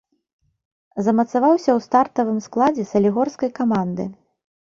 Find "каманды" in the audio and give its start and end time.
3.59-4.03